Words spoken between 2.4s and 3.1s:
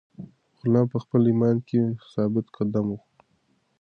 قدم و.